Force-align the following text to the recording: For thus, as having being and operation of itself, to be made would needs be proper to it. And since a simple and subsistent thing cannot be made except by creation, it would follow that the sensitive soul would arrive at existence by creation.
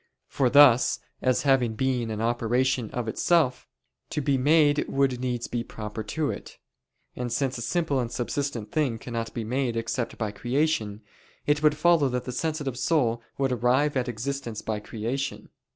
For 0.27 0.49
thus, 0.49 0.99
as 1.21 1.43
having 1.43 1.75
being 1.75 2.09
and 2.09 2.23
operation 2.23 2.89
of 2.89 3.07
itself, 3.07 3.67
to 4.09 4.19
be 4.19 4.35
made 4.35 4.87
would 4.89 5.19
needs 5.19 5.45
be 5.45 5.63
proper 5.63 6.01
to 6.01 6.31
it. 6.31 6.57
And 7.15 7.31
since 7.31 7.59
a 7.59 7.61
simple 7.61 7.99
and 7.99 8.11
subsistent 8.11 8.71
thing 8.71 8.97
cannot 8.97 9.31
be 9.35 9.43
made 9.43 9.77
except 9.77 10.17
by 10.17 10.31
creation, 10.31 11.03
it 11.45 11.61
would 11.61 11.77
follow 11.77 12.09
that 12.09 12.23
the 12.25 12.31
sensitive 12.31 12.79
soul 12.79 13.21
would 13.37 13.51
arrive 13.51 13.95
at 13.95 14.09
existence 14.09 14.63
by 14.63 14.79
creation. 14.79 15.49